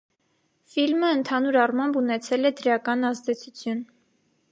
Ֆիլմը 0.75 1.11
ընդհանուր 1.17 1.57
առմամբ 1.65 1.99
ունեցել 2.01 2.51
է 2.51 2.53
դրական 2.63 3.09
ազդեցություն։ 3.11 3.85